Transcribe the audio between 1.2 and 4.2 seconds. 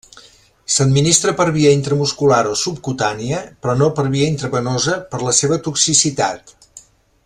per via intramuscular o subcutània, però no per